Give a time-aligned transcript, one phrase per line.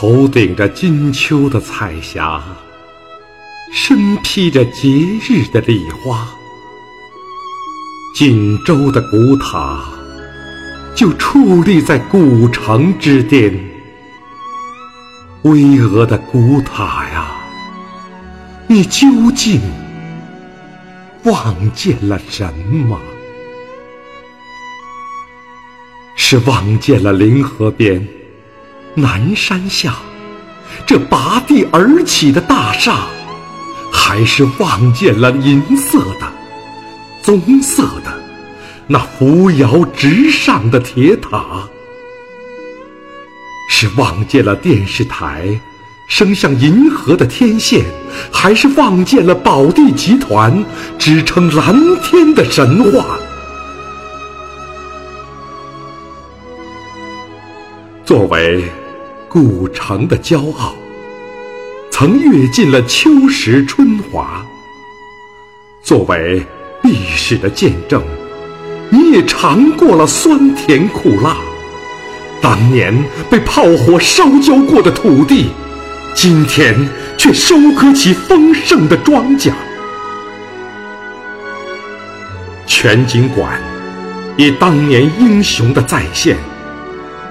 [0.00, 2.40] 头顶着金秋的彩霞，
[3.72, 4.88] 身披着节
[5.28, 6.24] 日的礼花，
[8.14, 9.84] 锦州的古塔
[10.94, 13.52] 就矗立在古城之巅。
[15.42, 17.32] 巍峨的古塔呀，
[18.68, 19.60] 你究竟
[21.24, 22.96] 望见了什么？
[26.14, 28.06] 是望见了临河边、
[29.00, 29.94] 南山下
[30.86, 33.06] 这拔地而起的大厦，
[33.92, 36.32] 还是望见了银色的、
[37.22, 38.22] 棕色的
[38.86, 41.68] 那扶摇直上的铁塔？
[43.70, 45.60] 是望见了电视台
[46.08, 47.84] 伸向银河的天线，
[48.32, 50.64] 还是望见了宝地集团
[50.98, 53.18] 支撑蓝天的神话？
[58.04, 58.64] 作为
[59.28, 60.74] 古城的骄傲，
[61.90, 64.42] 曾阅尽了秋实春华；
[65.82, 66.42] 作为
[66.82, 68.02] 历史的见证，
[68.88, 71.36] 你也尝过了酸甜苦辣。
[72.40, 72.96] 当年
[73.28, 75.50] 被炮火烧焦过的土地，
[76.14, 76.74] 今天
[77.18, 79.52] 却收割起丰盛的庄稼。
[82.66, 83.60] 全景馆
[84.38, 86.38] 以当年英雄的再现。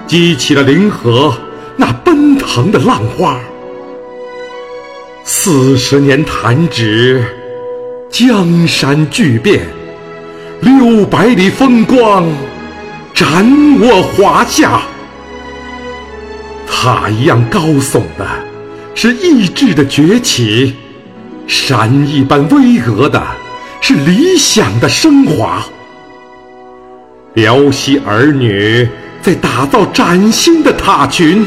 [0.06, 1.36] 激起了临河
[1.80, 3.38] 那奔腾的浪花，
[5.22, 7.24] 四十年弹指，
[8.10, 9.64] 江山巨变，
[10.60, 12.26] 六百里风光，
[13.14, 13.46] 展
[13.80, 14.82] 我华夏。
[16.66, 18.26] 塔一样高耸的，
[18.96, 20.72] 是意志的崛起；
[21.46, 23.22] 山一般巍峨的，
[23.80, 25.64] 是理想的升华。
[27.34, 28.88] 辽西儿女。
[29.20, 31.44] 在打造崭新的塔群，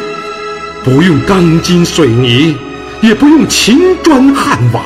[0.83, 2.55] 不用钢筋水泥，
[3.01, 4.81] 也不用秦砖汉瓦，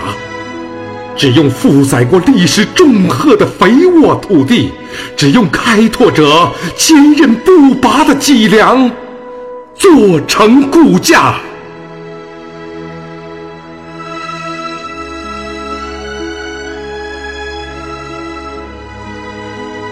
[1.15, 4.73] 只用负载过历史重荷的肥沃土地，
[5.15, 8.91] 只用开拓者坚韧不拔的脊梁，
[9.73, 11.35] 做成骨架。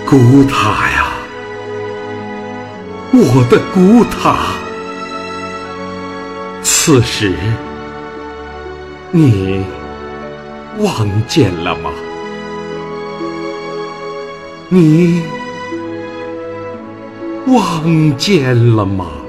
[0.05, 1.07] 古塔呀！
[3.13, 4.35] 我的古塔，
[6.63, 7.33] 此时
[9.11, 9.65] 你
[10.79, 11.91] 望见了吗？
[14.69, 15.21] 你
[17.47, 19.22] 望见了吗？